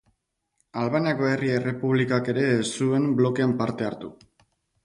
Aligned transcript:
Albaniako 0.83 1.27
Herri 1.33 1.51
Errepublikak 1.57 2.31
ere 2.35 2.47
ez 2.57 2.65
zuen 2.81 3.07
blokean 3.21 3.55
parte 3.63 3.89
hartu. 3.91 4.15